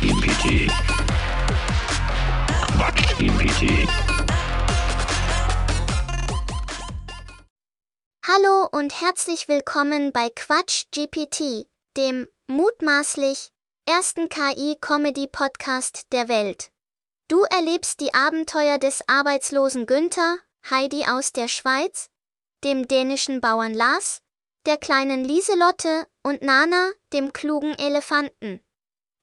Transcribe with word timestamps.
GPT. 0.00 0.66
Quatsch 2.72 3.18
GPT. 3.18 3.86
Hallo 8.26 8.66
und 8.72 8.98
herzlich 8.98 9.46
willkommen 9.46 10.10
bei 10.12 10.30
Quatsch 10.34 10.84
GPT, 10.90 11.66
dem 11.98 12.26
mutmaßlich 12.46 13.50
ersten 13.86 14.30
KI-Comedy-Podcast 14.30 16.10
der 16.12 16.28
Welt. 16.28 16.70
Du 17.28 17.42
erlebst 17.42 18.00
die 18.00 18.14
Abenteuer 18.14 18.78
des 18.78 19.06
arbeitslosen 19.06 19.84
Günther, 19.84 20.38
Heidi 20.70 21.04
aus 21.04 21.32
der 21.32 21.48
Schweiz, 21.48 22.08
dem 22.64 22.88
dänischen 22.88 23.42
Bauern 23.42 23.74
Lars, 23.74 24.22
der 24.64 24.78
kleinen 24.78 25.26
Lieselotte 25.26 26.06
und 26.22 26.40
Nana, 26.40 26.90
dem 27.12 27.34
klugen 27.34 27.74
Elefanten. 27.78 28.62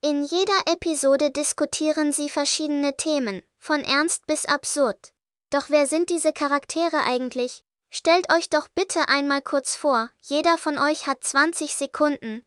In 0.04 0.24
jeder 0.24 0.62
Episode 0.72 1.32
diskutieren 1.32 2.12
sie 2.12 2.30
verschiedene 2.30 2.96
Themen, 2.96 3.42
von 3.58 3.82
ernst 3.82 4.28
bis 4.28 4.46
absurd. 4.46 5.12
Doch 5.50 5.72
wer 5.72 5.88
sind 5.88 6.12
diese 6.12 6.34
Charaktere 6.34 7.04
eigentlich? 7.04 7.64
Stellt 7.90 8.32
euch 8.32 8.48
doch 8.50 8.68
bitte 8.76 9.10
einmal 9.10 9.42
kurz 9.42 9.76
vor, 9.76 10.12
jeder 10.22 10.60
von 10.60 10.78
euch 10.78 11.08
hat 11.08 11.24
20 11.24 11.74
Sekunden. 11.74 12.46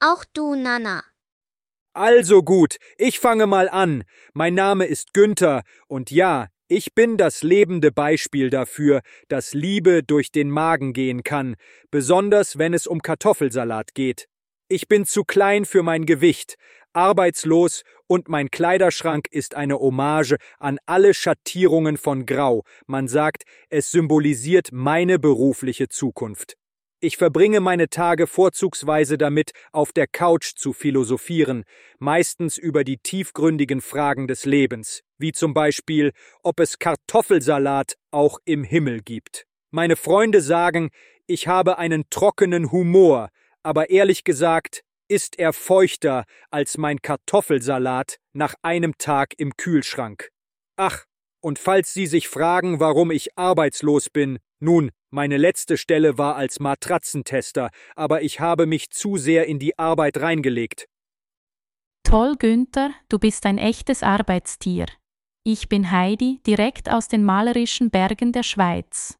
Auch 0.00 0.26
du, 0.34 0.54
Nana. 0.54 1.02
Also 1.94 2.42
gut, 2.42 2.76
ich 2.98 3.20
fange 3.20 3.46
mal 3.46 3.70
an. 3.70 4.04
Mein 4.34 4.54
Name 4.54 4.84
ist 4.84 5.14
Günther 5.14 5.62
und 5.88 6.10
ja, 6.10 6.48
ich 6.68 6.94
bin 6.94 7.16
das 7.16 7.42
lebende 7.42 7.90
Beispiel 7.90 8.50
dafür, 8.50 9.00
dass 9.28 9.54
Liebe 9.54 10.02
durch 10.02 10.30
den 10.30 10.50
Magen 10.50 10.92
gehen 10.92 11.22
kann, 11.22 11.56
besonders 11.90 12.58
wenn 12.58 12.74
es 12.74 12.86
um 12.86 13.00
Kartoffelsalat 13.00 13.94
geht. 13.94 14.28
Ich 14.68 14.88
bin 14.88 15.04
zu 15.04 15.24
klein 15.24 15.66
für 15.66 15.82
mein 15.82 16.06
Gewicht, 16.06 16.56
arbeitslos 16.92 17.82
und 18.06 18.28
mein 18.28 18.50
Kleiderschrank 18.50 19.26
ist 19.30 19.54
eine 19.54 19.78
Hommage 19.78 20.36
an 20.58 20.78
alle 20.86 21.14
Schattierungen 21.14 21.96
von 21.96 22.26
Grau. 22.26 22.64
Man 22.86 23.08
sagt, 23.08 23.44
es 23.68 23.90
symbolisiert 23.90 24.68
meine 24.72 25.18
berufliche 25.18 25.88
Zukunft. 25.88 26.56
Ich 27.04 27.16
verbringe 27.16 27.58
meine 27.58 27.88
Tage 27.88 28.28
vorzugsweise 28.28 29.18
damit, 29.18 29.50
auf 29.72 29.92
der 29.92 30.06
Couch 30.06 30.52
zu 30.54 30.72
philosophieren, 30.72 31.64
meistens 31.98 32.58
über 32.58 32.84
die 32.84 32.98
tiefgründigen 32.98 33.80
Fragen 33.80 34.28
des 34.28 34.44
Lebens, 34.44 35.00
wie 35.18 35.32
zum 35.32 35.52
Beispiel, 35.52 36.12
ob 36.44 36.60
es 36.60 36.78
Kartoffelsalat 36.78 37.96
auch 38.12 38.38
im 38.44 38.62
Himmel 38.62 39.00
gibt. 39.00 39.46
Meine 39.72 39.96
Freunde 39.96 40.40
sagen, 40.40 40.90
ich 41.26 41.48
habe 41.48 41.78
einen 41.78 42.04
trockenen 42.08 42.70
Humor, 42.70 43.30
aber 43.64 43.90
ehrlich 43.90 44.22
gesagt 44.22 44.82
ist 45.12 45.38
er 45.38 45.52
feuchter 45.52 46.24
als 46.50 46.78
mein 46.78 47.02
Kartoffelsalat 47.02 48.16
nach 48.32 48.54
einem 48.62 48.96
Tag 48.96 49.34
im 49.36 49.58
Kühlschrank. 49.58 50.30
Ach, 50.76 51.04
und 51.42 51.58
falls 51.58 51.92
Sie 51.92 52.06
sich 52.06 52.28
fragen, 52.28 52.80
warum 52.80 53.10
ich 53.10 53.36
arbeitslos 53.36 54.08
bin, 54.08 54.38
nun, 54.58 54.90
meine 55.10 55.36
letzte 55.36 55.76
Stelle 55.76 56.16
war 56.16 56.36
als 56.36 56.60
Matratzentester, 56.60 57.68
aber 57.94 58.22
ich 58.22 58.40
habe 58.40 58.64
mich 58.64 58.88
zu 58.88 59.18
sehr 59.18 59.46
in 59.46 59.58
die 59.58 59.78
Arbeit 59.78 60.16
reingelegt. 60.16 60.86
Toll, 62.04 62.36
Günther, 62.38 62.92
du 63.10 63.18
bist 63.18 63.44
ein 63.44 63.58
echtes 63.58 64.02
Arbeitstier. 64.02 64.86
Ich 65.44 65.68
bin 65.68 65.90
Heidi, 65.90 66.40
direkt 66.46 66.90
aus 66.90 67.08
den 67.08 67.22
malerischen 67.22 67.90
Bergen 67.90 68.32
der 68.32 68.44
Schweiz. 68.44 69.18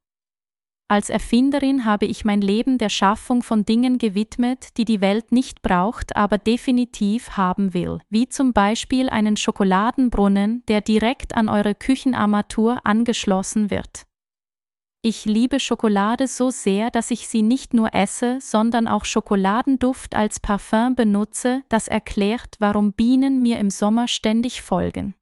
Als 0.88 1.08
Erfinderin 1.08 1.86
habe 1.86 2.05
ich 2.05 2.25
mein 2.25 2.42
Leben 2.42 2.77
der 2.77 2.91
Schaffung 2.91 3.42
von 3.42 3.64
Dingen 3.64 3.97
gewidmet, 3.97 4.77
die 4.77 4.84
die 4.84 5.00
Welt 5.00 5.33
nicht 5.33 5.62
braucht, 5.62 6.16
aber 6.16 6.36
definitiv 6.36 7.30
haben 7.36 7.72
will, 7.72 8.00
wie 8.11 8.28
zum 8.28 8.52
Beispiel 8.52 9.08
einen 9.08 9.39
Schokoladenbrunnen, 9.39 10.64
der 10.69 10.83
direkt 10.83 11.34
an 11.34 11.48
eure 11.48 11.74
Küchenarmatur 11.74 12.80
angeschlossen 12.84 13.70
wird. 13.70 14.07
Ich 15.05 15.24
liebe 15.24 15.58
Schokolade 15.58 16.29
so 16.29 16.51
sehr, 16.51 16.90
dass 16.90 17.11
ich 17.11 17.27
sie 17.27 17.42
nicht 17.42 17.74
nur 17.74 17.92
esse, 17.92 18.39
sondern 18.40 18.86
auch 18.86 19.05
Schokoladenduft 19.05 20.14
als 20.14 20.39
Parfum 20.39 20.95
benutze, 20.95 21.64
das 21.68 21.89
erklärt, 21.89 22.55
warum 22.61 22.92
Bienen 22.92 23.42
mir 23.42 23.58
im 23.58 23.70
Sommer 23.70 24.07
ständig 24.07 24.62
folgen. 24.62 25.17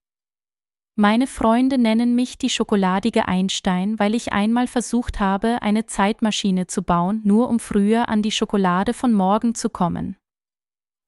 Meine 1.01 1.27
Freunde 1.27 1.79
nennen 1.79 2.15
mich 2.15 2.37
die 2.37 2.51
schokoladige 2.51 3.27
Einstein, 3.27 3.99
weil 3.99 4.15
ich 4.15 4.35
einmal 4.35 4.67
versucht 4.67 5.19
habe, 5.19 5.63
eine 5.63 5.87
Zeitmaschine 5.87 6.67
zu 6.67 6.83
bauen, 6.83 7.23
nur 7.25 7.49
um 7.49 7.59
früher 7.59 8.11
an 8.11 8.21
die 8.21 8.31
Schokolade 8.31 8.93
von 8.93 9.15
morgen 9.15 9.55
zu 9.55 9.71
kommen. 9.71 10.19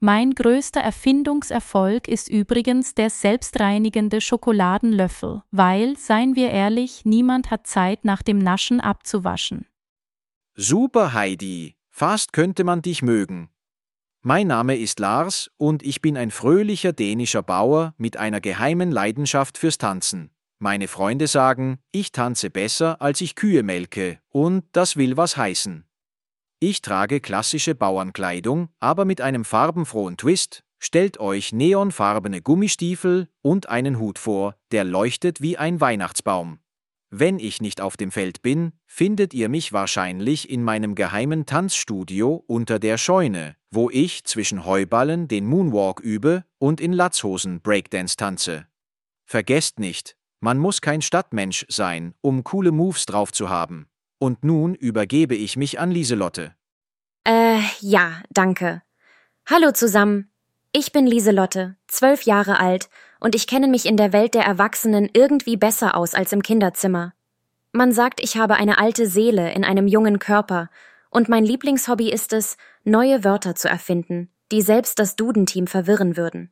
Mein 0.00 0.30
größter 0.30 0.80
Erfindungserfolg 0.80 2.08
ist 2.08 2.30
übrigens 2.30 2.94
der 2.94 3.10
selbstreinigende 3.10 4.22
Schokoladenlöffel, 4.22 5.42
weil, 5.50 5.98
seien 5.98 6.36
wir 6.36 6.48
ehrlich, 6.48 7.04
niemand 7.04 7.50
hat 7.50 7.66
Zeit 7.66 8.06
nach 8.06 8.22
dem 8.22 8.38
Naschen 8.38 8.80
abzuwaschen. 8.80 9.66
Super, 10.54 11.12
Heidi. 11.12 11.76
Fast 11.90 12.32
könnte 12.32 12.64
man 12.64 12.80
dich 12.80 13.02
mögen. 13.02 13.51
Mein 14.24 14.46
Name 14.46 14.76
ist 14.76 15.00
Lars 15.00 15.50
und 15.56 15.82
ich 15.82 16.00
bin 16.00 16.16
ein 16.16 16.30
fröhlicher 16.30 16.92
dänischer 16.92 17.42
Bauer 17.42 17.92
mit 17.98 18.16
einer 18.16 18.40
geheimen 18.40 18.92
Leidenschaft 18.92 19.58
fürs 19.58 19.78
Tanzen. 19.78 20.30
Meine 20.60 20.86
Freunde 20.86 21.26
sagen, 21.26 21.80
ich 21.90 22.12
tanze 22.12 22.48
besser, 22.48 23.02
als 23.02 23.20
ich 23.20 23.34
Kühe 23.34 23.64
melke, 23.64 24.20
und 24.28 24.64
das 24.70 24.96
will 24.96 25.16
was 25.16 25.36
heißen. 25.36 25.86
Ich 26.60 26.82
trage 26.82 27.18
klassische 27.18 27.74
Bauernkleidung, 27.74 28.68
aber 28.78 29.04
mit 29.04 29.20
einem 29.20 29.44
farbenfrohen 29.44 30.16
Twist. 30.16 30.62
Stellt 30.78 31.18
euch 31.18 31.52
neonfarbene 31.52 32.42
Gummistiefel 32.42 33.28
und 33.40 33.68
einen 33.68 33.98
Hut 33.98 34.20
vor, 34.20 34.54
der 34.70 34.84
leuchtet 34.84 35.40
wie 35.40 35.58
ein 35.58 35.80
Weihnachtsbaum. 35.80 36.60
Wenn 37.14 37.38
ich 37.38 37.60
nicht 37.60 37.82
auf 37.82 37.98
dem 37.98 38.10
Feld 38.10 38.40
bin, 38.40 38.72
findet 38.86 39.34
ihr 39.34 39.50
mich 39.50 39.74
wahrscheinlich 39.74 40.48
in 40.48 40.64
meinem 40.64 40.94
geheimen 40.94 41.44
Tanzstudio 41.44 42.42
unter 42.46 42.78
der 42.78 42.96
Scheune, 42.96 43.54
wo 43.70 43.90
ich 43.90 44.24
zwischen 44.24 44.64
Heuballen 44.64 45.28
den 45.28 45.44
Moonwalk 45.44 46.00
übe 46.00 46.46
und 46.56 46.80
in 46.80 46.94
Latzhosen 46.94 47.60
Breakdance 47.60 48.16
tanze. 48.16 48.66
Vergesst 49.26 49.78
nicht, 49.78 50.16
man 50.40 50.56
muss 50.56 50.80
kein 50.80 51.02
Stadtmensch 51.02 51.66
sein, 51.68 52.14
um 52.22 52.44
coole 52.44 52.72
Moves 52.72 53.04
drauf 53.04 53.30
zu 53.30 53.50
haben. 53.50 53.88
Und 54.18 54.42
nun 54.42 54.74
übergebe 54.74 55.34
ich 55.34 55.58
mich 55.58 55.78
an 55.78 55.90
Lieselotte. 55.90 56.54
Äh, 57.24 57.60
ja, 57.80 58.22
danke. 58.30 58.80
Hallo 59.46 59.72
zusammen. 59.72 60.32
Ich 60.72 60.92
bin 60.92 61.06
Lieselotte, 61.06 61.76
zwölf 61.88 62.22
Jahre 62.22 62.58
alt, 62.58 62.88
und 63.22 63.36
ich 63.36 63.46
kenne 63.46 63.68
mich 63.68 63.86
in 63.86 63.96
der 63.96 64.12
Welt 64.12 64.34
der 64.34 64.42
Erwachsenen 64.42 65.08
irgendwie 65.12 65.56
besser 65.56 65.96
aus 65.96 66.14
als 66.14 66.32
im 66.32 66.42
Kinderzimmer. 66.42 67.14
Man 67.70 67.92
sagt, 67.92 68.20
ich 68.20 68.36
habe 68.36 68.54
eine 68.54 68.78
alte 68.78 69.06
Seele 69.06 69.52
in 69.52 69.64
einem 69.64 69.86
jungen 69.86 70.18
Körper, 70.18 70.68
und 71.08 71.28
mein 71.28 71.44
Lieblingshobby 71.44 72.10
ist 72.10 72.32
es, 72.32 72.56
neue 72.84 73.22
Wörter 73.22 73.54
zu 73.54 73.68
erfinden, 73.68 74.28
die 74.50 74.60
selbst 74.60 74.98
das 74.98 75.14
Dudenteam 75.14 75.68
verwirren 75.68 76.16
würden. 76.16 76.50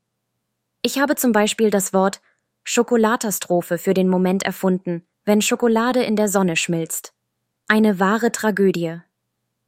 Ich 0.83 1.01
habe 1.01 1.17
zum 1.17 1.33
Beispiel 1.33 1.71
das 1.71 1.93
Wort 1.93 2.21
Schokolatastrophe 2.63 3.77
für 3.77 3.95
den 3.95 4.09
Moment 4.09 4.45
erfunden, 4.45 5.03
wenn 5.25 5.43
Schokolade 5.43 6.03
in 6.05 6.15
der 6.15 6.29
Sonne 6.29 6.55
schmilzt. 6.57 7.15
Eine 7.67 7.99
wahre 7.99 8.31
Tragödie. 8.31 9.01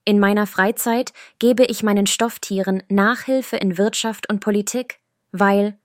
In 0.05 0.21
meiner 0.21 0.47
Freizeit 0.47 1.13
gebe 1.41 1.65
ich 1.65 1.83
meinen 1.83 2.07
Stofftieren 2.07 2.83
Nachhilfe 2.89 3.57
in 3.57 3.77
Wirtschaft 3.77 4.29
und 4.29 4.41
Politik, 4.41 5.01
weil, 5.33 5.77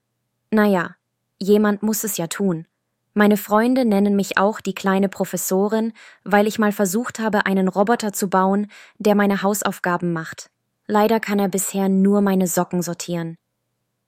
naja, 0.52 0.96
jemand 1.40 1.84
muss 1.84 2.04
es 2.04 2.18
ja 2.18 2.28
tun. 2.28 2.66
Meine 3.14 3.38
Freunde 3.38 3.86
nennen 3.86 4.16
mich 4.16 4.38
auch 4.38 4.62
die 4.62 4.76
kleine 4.76 5.10
Professorin, 5.10 5.94
weil 6.24 6.46
ich 6.48 6.60
mal 6.60 6.72
versucht 6.72 7.20
habe, 7.20 7.46
einen 7.46 7.68
Roboter 7.68 8.14
zu 8.14 8.30
bauen, 8.30 8.68
der 9.00 9.16
meine 9.16 9.42
Hausaufgaben 9.42 10.14
macht. 10.14 10.50
Leider 10.86 11.20
kann 11.20 11.40
er 11.40 11.50
bisher 11.50 11.90
nur 11.90 12.22
meine 12.22 12.48
Socken 12.48 12.82
sortieren. 12.82 13.38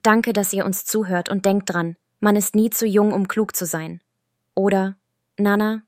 Danke, 0.03 0.31
dass 0.31 0.53
ihr 0.53 0.65
uns 0.65 0.85
zuhört 0.85 1.29
und 1.29 1.45
denkt 1.45 1.73
dran, 1.73 1.95
man 2.19 2.35
ist 2.35 2.55
nie 2.55 2.69
zu 2.69 2.85
jung, 2.85 3.11
um 3.13 3.27
klug 3.27 3.55
zu 3.55 3.65
sein. 3.65 4.01
Oder, 4.55 4.95
Nana? 5.37 5.81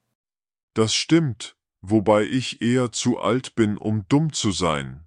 Das 0.74 0.94
stimmt 0.94 1.56
wobei 1.82 2.24
ich 2.24 2.62
eher 2.62 2.92
zu 2.92 3.20
alt 3.20 3.56
bin, 3.56 3.78
um 3.78 4.06
dumm 4.08 4.32
zu 4.34 4.52
sein. 4.52 5.06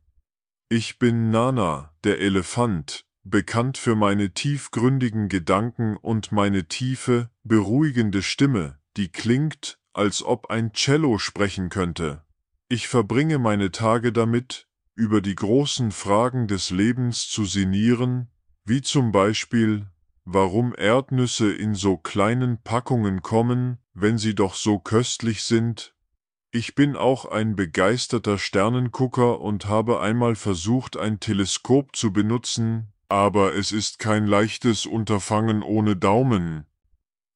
Ich 0.69 0.99
bin 0.99 1.31
Nana, 1.31 1.93
der 2.03 2.21
Elefant, 2.21 3.07
bekannt 3.25 3.79
für 3.79 3.97
meine 3.97 4.31
tiefgründigen 4.31 5.29
Gedanken 5.29 5.97
und 5.97 6.31
meine 6.31 6.69
tiefe, 6.69 7.31
beruhigende 7.43 8.23
Stimme, 8.23 8.79
die 8.97 9.09
klingt, 9.09 9.79
als 9.93 10.23
ob 10.23 10.51
ein 10.51 10.73
Cello 10.73 11.19
sprechen 11.19 11.71
könnte. 11.71 12.23
Ich 12.69 12.89
verbringe 12.89 13.39
meine 13.39 13.71
Tage 13.71 14.13
damit, 14.13 14.69
über 14.95 15.21
die 15.21 15.35
großen 15.35 15.91
Fragen 15.91 16.47
des 16.47 16.71
Lebens 16.71 17.29
zu 17.29 17.45
sinnieren, 17.45 18.29
wie 18.65 18.83
zum 18.83 19.11
Beispiel, 19.11 19.87
warum 20.25 20.75
Erdnüsse 20.77 21.53
in 21.53 21.75
so 21.75 21.97
kleinen 21.97 22.63
Packungen 22.63 23.23
kommen, 23.23 23.79
wenn 23.95 24.19
sie 24.19 24.35
doch 24.35 24.55
so 24.55 24.79
köstlich 24.79 25.43
sind, 25.43 25.95
ich 26.57 26.77
bin 26.77 26.95
auch 26.95 27.25
ein 27.25 27.57
begeisterter 27.57 28.39
Sternengucker 28.39 29.41
und 29.41 29.67
habe 29.67 30.01
einmal 30.01 30.37
versucht, 30.37 30.97
ein 30.97 31.19
Teleskop 31.19 31.97
zu 31.97 32.13
benutzen, 32.13 32.94
Aber 33.09 33.55
es 33.55 33.73
ist 33.73 33.99
kein 33.99 34.27
leichtes 34.27 34.87
Unterfangen 34.87 35.63
ohne 35.63 35.97
Daumen. 35.97 36.67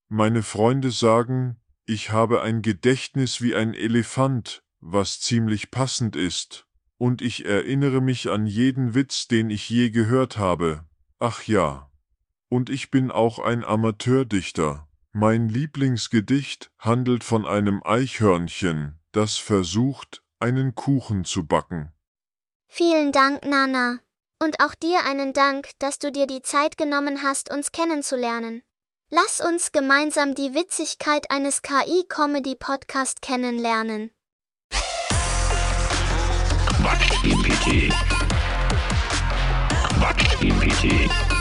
Meine 0.08 0.42
Freunde 0.42 0.90
sagen, 0.90 1.56
ich 1.84 2.10
habe 2.10 2.42
ein 2.42 2.62
Gedächtnis 2.62 3.40
wie 3.40 3.54
ein 3.54 3.74
Elefant, 3.74 4.62
was 4.80 5.20
ziemlich 5.20 5.70
passend 5.70 6.16
ist, 6.16 6.66
und 6.96 7.22
ich 7.22 7.44
erinnere 7.44 8.00
mich 8.00 8.30
an 8.30 8.46
jeden 8.46 8.94
Witz, 8.94 9.28
den 9.28 9.50
ich 9.50 9.68
je 9.68 9.90
gehört 9.90 10.38
habe. 10.38 10.84
Ach 11.18 11.42
ja. 11.44 11.90
Und 12.48 12.70
ich 12.70 12.90
bin 12.90 13.10
auch 13.10 13.38
ein 13.38 13.64
Amateurdichter. 13.64 14.88
Mein 15.12 15.48
Lieblingsgedicht 15.48 16.70
handelt 16.78 17.24
von 17.24 17.46
einem 17.46 17.82
Eichhörnchen, 17.84 18.98
das 19.12 19.36
versucht, 19.36 20.22
einen 20.38 20.74
Kuchen 20.74 21.24
zu 21.24 21.46
backen. 21.46 21.92
Vielen 22.66 23.12
Dank, 23.12 23.44
Nana. 23.44 23.98
Und 24.40 24.61
auch 24.61 24.75
dir 24.76 25.05
einen 25.05 25.32
Dank, 25.32 25.70
dass 25.81 25.99
du 25.99 26.12
dir 26.12 26.26
die 26.29 26.43
Zeit 26.43 26.76
genommen 26.76 27.23
hast, 27.23 27.50
uns 27.50 27.73
kennenzulernen. 27.73 28.62
Lass 29.11 29.40
uns 29.40 29.73
gemeinsam 29.73 30.35
die 30.35 30.55
Witzigkeit 30.55 31.31
eines 31.31 31.62
KI-Comedy-Podcast 31.62 33.20
kennenlernen. 33.20 34.11
Quatsch 36.69 37.23
GPT. 37.23 37.93
Quatsch 39.99 40.38
GPT. 40.40 41.38